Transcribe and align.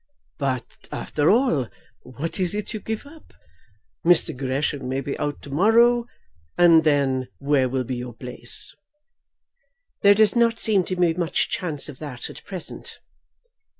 "But, 0.39 0.87
after 0.91 1.29
all, 1.29 1.67
what 2.01 2.39
is 2.39 2.55
it 2.55 2.73
you 2.73 2.79
give 2.79 3.05
up? 3.05 3.35
Mr. 4.03 4.35
Gresham 4.35 4.89
may 4.89 4.99
be 4.99 5.15
out 5.19 5.43
to 5.43 5.51
morrow, 5.51 6.07
and 6.57 6.83
then 6.83 7.27
where 7.37 7.69
will 7.69 7.83
be 7.83 7.97
your 7.97 8.15
place?" 8.15 8.73
"There 10.01 10.15
does 10.15 10.35
not 10.35 10.57
seem 10.57 10.83
to 10.85 10.95
be 10.95 11.13
much 11.13 11.49
chance 11.51 11.87
of 11.87 11.99
that 11.99 12.31
at 12.31 12.43
present." 12.45 12.97